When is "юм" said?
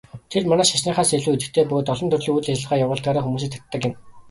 3.87-3.93